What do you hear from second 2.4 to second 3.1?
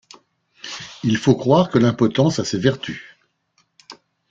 ses vertus.